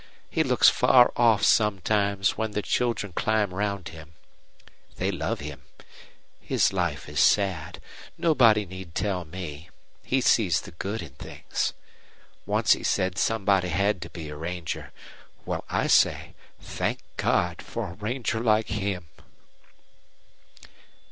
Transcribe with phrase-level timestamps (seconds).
[0.31, 4.13] He looks far off sometimes when the children climb round him.
[4.95, 5.61] They love him.
[6.39, 7.79] His life is sad.
[8.17, 9.69] Nobody need tell me
[10.03, 11.73] he sees the good in things.
[12.47, 14.91] Once he said somebody had to be a ranger.
[15.45, 19.07] Well, I say, 'Thank God for a ranger like him!'"